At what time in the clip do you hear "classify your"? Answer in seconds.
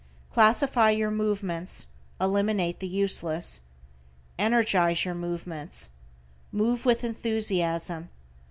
0.31-1.11